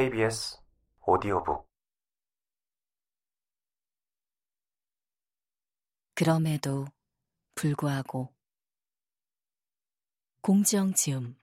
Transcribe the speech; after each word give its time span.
KBS 0.00 0.56
오디오북 1.06 1.68
그럼에도 6.14 6.86
불구하고 7.54 8.34
공지영 10.40 10.94
지음 10.94 11.38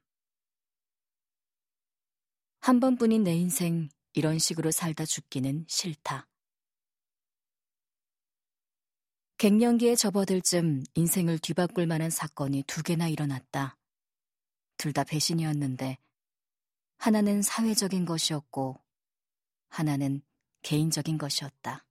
한 2.60 2.80
번뿐인 2.80 3.26
내 3.26 3.36
인생 3.36 3.90
이런 4.14 4.40
식으로 4.40 4.72
살다 4.72 5.06
죽기는 5.06 5.66
싫다. 5.68 6.28
갱년기에 9.38 9.96
접어들 9.96 10.42
쯤 10.42 10.82
인생을 10.96 11.38
뒤바꿀 11.38 11.86
만한 11.86 12.10
사건이 12.10 12.64
두 12.64 12.82
개나 12.82 13.08
일어났다. 13.08 13.78
둘 14.78 14.94
다 14.94 15.04
배신이었는데 15.04 16.00
하나는 16.98 17.42
사회적인 17.42 18.06
것이었고 18.06 18.82
하나는 19.70 20.22
개인적인 20.64 21.18
것이었다. 21.18 21.86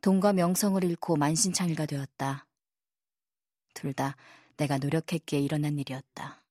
돈과 0.00 0.32
명성을 0.32 0.82
잃고 0.84 1.16
만신창이가 1.16 1.86
되었다. 1.86 2.46
둘 3.74 3.94
다 3.94 4.16
내가 4.56 4.78
노력했기에 4.78 5.40
일어난 5.40 5.78
일이었다. 5.78 6.44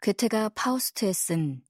괴테가 0.00 0.50
파우스트에 0.50 1.12
쓴 1.12 1.64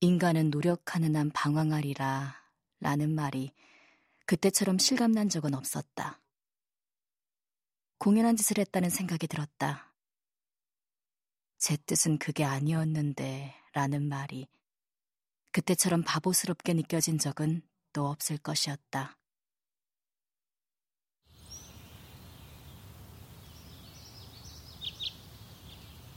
인간은 0.00 0.50
노력하는 0.50 1.16
한 1.16 1.30
방황하리라 1.30 2.36
라는 2.80 3.14
말이 3.14 3.52
그때처럼 4.26 4.78
실감난 4.78 5.28
적은 5.28 5.54
없었다. 5.54 6.20
공연한 7.98 8.36
짓을 8.36 8.58
했다는 8.58 8.90
생각이 8.90 9.26
들었다. 9.26 9.87
제 11.58 11.76
뜻은 11.76 12.18
그게 12.18 12.44
아니었는데 12.44 13.54
라는 13.72 14.08
말이 14.08 14.46
그때처럼 15.50 16.04
바보스럽게 16.04 16.72
느껴진 16.72 17.18
적은 17.18 17.62
또 17.92 18.06
없을 18.08 18.38
것이었다. 18.38 19.16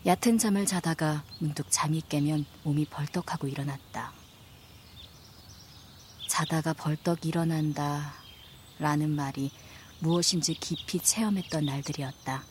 얕은 0.05 0.37
잠을 0.37 0.65
자다가 0.65 1.23
문득 1.39 1.67
잠이 1.69 2.01
깨면 2.01 2.45
몸이 2.63 2.85
벌떡하고 2.85 3.47
일어났다. 3.47 4.13
자다가 6.27 6.73
벌떡 6.73 7.25
일어난다 7.25 8.13
라는 8.79 9.09
말이 9.11 9.51
무엇인지 9.99 10.55
깊이 10.55 10.99
체험했던 10.99 11.65
날들이었다. 11.65 12.43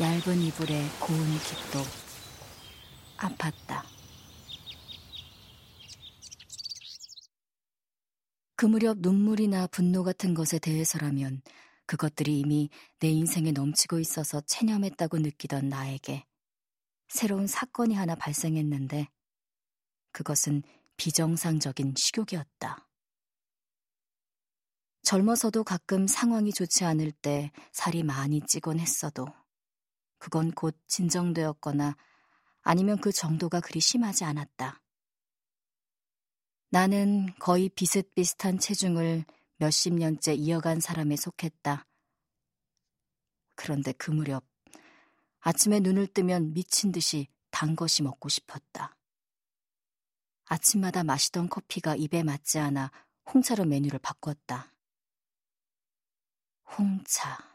얇은 0.00 0.40
이불에 0.40 0.88
고운 0.98 1.20
깃도 1.38 1.78
아팠다. 3.16 3.84
그 8.56 8.66
무렵 8.66 8.98
눈물이나 8.98 9.68
분노 9.68 10.02
같은 10.02 10.34
것에 10.34 10.58
대해서라면 10.58 11.42
그것들이 11.86 12.40
이미 12.40 12.70
내 12.98 13.08
인생에 13.08 13.52
넘치고 13.52 14.00
있어서 14.00 14.40
체념했다고 14.40 15.18
느끼던 15.18 15.68
나에게 15.68 16.24
새로운 17.06 17.46
사건이 17.46 17.94
하나 17.94 18.16
발생했는데 18.16 19.06
그것은 20.10 20.64
비정상적인 20.96 21.94
식욕이었다. 21.96 22.88
젊어서도 25.02 25.62
가끔 25.62 26.08
상황이 26.08 26.52
좋지 26.52 26.84
않을 26.84 27.12
때 27.12 27.52
살이 27.70 28.02
많이 28.02 28.40
찌곤 28.40 28.80
했어도 28.80 29.26
그건 30.24 30.52
곧 30.52 30.74
진정되었거나 30.86 31.98
아니면 32.62 32.98
그 32.98 33.12
정도가 33.12 33.60
그리 33.60 33.78
심하지 33.78 34.24
않았다. 34.24 34.80
나는 36.70 37.26
거의 37.38 37.68
비슷비슷한 37.68 38.58
체중을 38.58 39.26
몇십 39.58 39.92
년째 39.92 40.32
이어간 40.32 40.80
사람에 40.80 41.16
속했다. 41.16 41.86
그런데 43.54 43.92
그 43.92 44.12
무렵 44.12 44.46
아침에 45.40 45.80
눈을 45.80 46.06
뜨면 46.06 46.54
미친 46.54 46.90
듯이 46.90 47.28
단 47.50 47.76
것이 47.76 48.02
먹고 48.02 48.30
싶었다. 48.30 48.96
아침마다 50.46 51.04
마시던 51.04 51.50
커피가 51.50 51.96
입에 51.96 52.22
맞지 52.22 52.58
않아 52.60 52.90
홍차로 53.30 53.66
메뉴를 53.66 53.98
바꿨다. 53.98 54.72
홍차. 56.78 57.53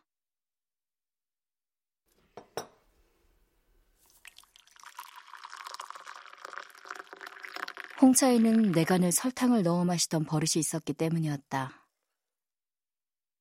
홍차에는 8.02 8.72
내간을 8.72 9.12
설탕을 9.12 9.64
넣어 9.64 9.84
마시던 9.84 10.24
버릇이 10.24 10.52
있었기 10.56 10.94
때문이었다. 10.94 11.86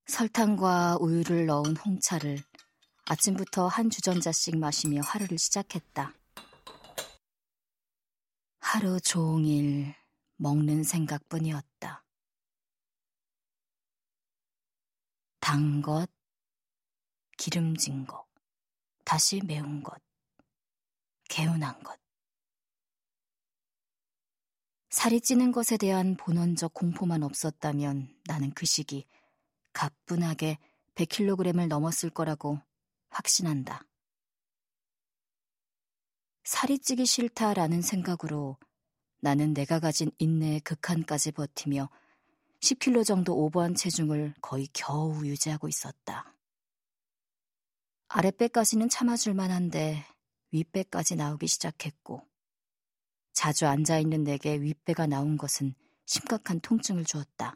설탕과 0.07 0.97
우유를 1.01 1.47
넣은 1.47 1.77
홍차를 1.77 2.43
아침부터 3.05 3.69
한 3.69 3.89
주전자씩 3.89 4.59
마시며 4.59 5.01
하루를 5.03 5.39
시작했다. 5.39 6.13
하루 8.59 9.01
종일 9.01 9.95
먹는 10.39 10.83
생각뿐이었다. 10.83 12.05
단 15.39 15.81
것, 15.83 16.11
기름진 17.37 18.07
것, 18.07 18.27
다시 19.05 19.41
매운 19.41 19.85
것, 19.85 20.03
개운한 21.29 21.81
것. 21.85 22.08
살이 24.99 25.21
찌는 25.21 25.53
것에 25.53 25.77
대한 25.77 26.17
본원적 26.17 26.75
공포만 26.75 27.23
없었다면 27.23 28.13
나는 28.27 28.51
그 28.51 28.67
시기 28.67 29.07
가뿐하게 29.73 30.59
100kg을 30.97 31.69
넘었을 31.69 32.11
거라고 32.11 32.61
확신한다. 33.09 33.85
살이 36.43 36.81
찌기 36.81 37.07
싫다라는 37.07 37.81
생각으로 37.81 38.57
나는 39.21 39.55
내가 39.55 39.79
가진 39.79 40.11
인내의 40.19 40.63
극한까지 40.63 41.31
버티며 41.31 41.89
10kg 42.59 43.07
정도 43.07 43.37
오버한 43.37 43.77
체중을 43.77 44.35
거의 44.43 44.67
겨우 44.73 45.25
유지하고 45.25 45.69
있었다. 45.69 46.35
아랫배까지는 48.09 48.89
참아줄 48.89 49.35
만한데 49.35 50.05
윗배까지 50.51 51.15
나오기 51.15 51.47
시작했고 51.47 52.28
자주 53.39 53.69
앉아있는 53.69 54.25
내게 54.25 54.61
윗배가 54.61 55.07
나온 55.07 55.37
것은 55.37 55.73
심각한 56.07 56.59
통증을 56.59 57.05
주었다. 57.05 57.55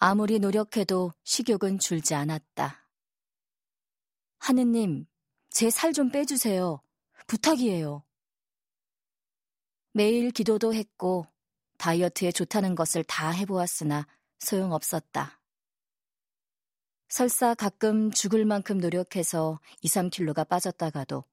아무리 0.00 0.38
노력해도 0.38 1.14
식욕은 1.24 1.78
줄지 1.78 2.14
않았다. 2.14 2.90
하느님, 4.38 5.06
제 5.48 5.68
살 5.70 5.94
좀 5.94 6.10
빼주세요. 6.10 6.82
부탁이에요. 7.26 8.04
매일 9.94 10.30
기도도 10.30 10.74
했고 10.74 11.26
다이어트에 11.78 12.32
좋다는 12.32 12.74
것을 12.74 13.02
다 13.04 13.30
해보았으나 13.30 14.06
소용없었다. 14.40 15.40
설사 17.08 17.54
가끔 17.54 18.10
죽을 18.10 18.44
만큼 18.44 18.76
노력해서 18.76 19.58
2, 19.80 19.88
3킬로가 19.88 20.46
빠졌다가도 20.46 21.24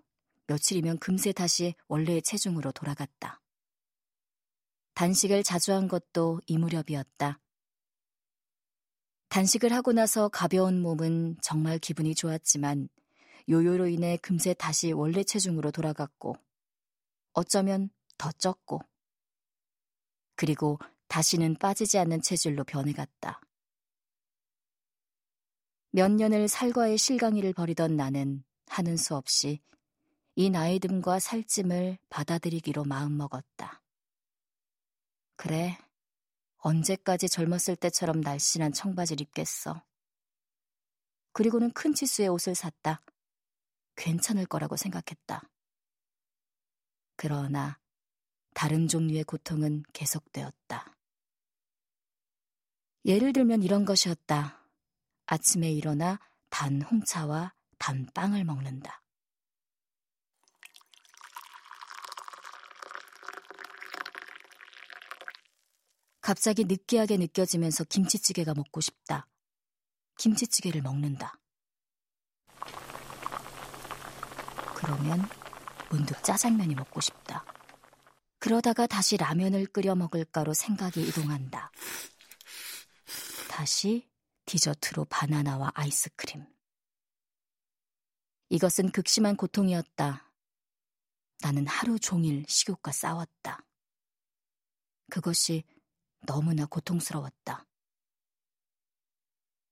며칠이면 0.52 1.00
금세 1.00 1.32
다시 1.32 1.76
원래의 1.88 2.22
체중으로 2.24 2.74
돌아갔다. 2.74 3.42
단식을 4.96 5.44
자주 5.44 5.72
한 5.72 5.88
것도 5.88 6.42
이 6.46 6.58
무렵이었다. 6.58 7.40
단식을 9.30 9.72
하고 9.72 9.94
나서 9.94 10.28
가벼운 10.28 10.82
몸은 10.82 11.38
정말 11.42 11.80
기분이 11.80 12.16
좋았지만 12.16 12.90
요요로 13.48 13.88
인해 13.88 14.18
금세 14.18 14.53
다시 14.53 14.92
원래 14.92 15.24
체중으로 15.24 15.72
돌아갔고 15.72 16.36
어쩌면 17.32 17.90
더 18.18 18.30
쪘고 18.32 18.82
그리고 20.36 20.80
다시는 21.08 21.56
빠지지 21.56 21.97
않는 21.97 22.22
체질로 22.22 22.66
변해갔다. 22.66 23.40
몇 25.92 26.12
년을 26.12 26.50
살과의 26.50 26.97
실강이를 26.97 27.54
벌이던 27.54 27.96
나는 27.96 28.44
하는 28.68 28.97
수 28.97 29.16
없이 29.16 29.62
이 30.41 30.49
나이듦과 30.49 31.20
살찜을 31.20 31.99
받아들이기로 32.09 32.84
마음먹었다. 32.84 33.84
그래, 35.35 35.78
언제까지 36.58 37.29
젊었을 37.29 37.76
때처럼 37.76 38.22
날씬한 38.22 38.73
청바지를 38.73 39.22
입겠어. 39.22 39.84
그리고는 41.34 41.72
큰 41.73 41.93
치수의 41.93 42.29
옷을 42.29 42.55
샀다. 42.55 43.03
괜찮을 43.96 44.47
거라고 44.47 44.78
생각했다. 44.78 45.43
그러나 47.17 47.78
다른 48.55 48.87
종류의 48.87 49.26
고통은 49.26 49.84
계속되었다. 49.94 50.97
예를 53.05 53.32
들면 53.32 53.61
이런 53.61 53.85
것이었다. 53.85 54.67
아침에 55.28 55.72
일어나 55.72 56.20
단 56.49 56.82
홍차와 56.82 57.53
단 57.78 58.08
빵을 58.16 58.44
먹는다. 58.44 59.03
갑자기 66.32 66.64
느끼하게 66.64 67.18
느껴지면서 67.18 67.84
김치찌개가 67.84 68.54
먹고 68.54 68.80
싶다. 68.80 69.28
김치찌개를 70.18 70.82
먹는다. 70.82 71.38
그러면 74.78 75.28
문득 75.90 76.24
짜장면이 76.24 76.74
먹고 76.76 77.02
싶다. 77.02 77.44
그러다가 78.40 78.88
다시 78.88 79.18
라면을 79.18 79.66
끓여 79.66 79.94
먹을까로 79.94 80.54
생각이 80.54 81.06
이동한다. 81.06 81.70
다시 83.50 84.10
디저트로 84.46 85.04
바나나와 85.10 85.72
아이스크림. 85.74 86.46
이것은 88.48 88.94
극심한 88.94 89.36
고통이었다. 89.36 90.32
나는 91.42 91.68
하루 91.68 92.00
종일 92.00 92.46
식욕과 92.48 92.94
싸웠다. 92.94 93.66
그것이 95.10 95.66
너무나 96.26 96.66
고통스러웠다. 96.66 97.66